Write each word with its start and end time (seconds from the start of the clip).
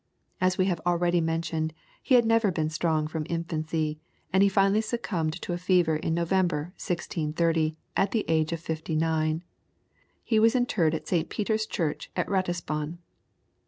As 0.41 0.57
we 0.57 0.65
have 0.65 0.81
already 0.83 1.21
mentioned, 1.21 1.75
he 2.01 2.15
had 2.15 2.25
never 2.25 2.51
been 2.51 2.71
strong 2.71 3.05
from 3.05 3.23
infancy, 3.29 3.99
and 4.33 4.41
he 4.41 4.49
finally 4.49 4.81
succumbed 4.81 5.39
to 5.43 5.53
a 5.53 5.59
fever 5.59 5.95
in 5.95 6.15
November, 6.15 6.73
1630, 6.83 7.77
at 7.95 8.09
the 8.09 8.25
age 8.27 8.51
of 8.51 8.59
fifty 8.59 8.95
nine. 8.95 9.43
He 10.23 10.39
was 10.39 10.55
interred 10.55 10.95
at 10.95 11.07
St. 11.07 11.29
Peter's 11.29 11.67
Church 11.67 12.09
at 12.15 12.25
Ratisbon. 12.27 12.97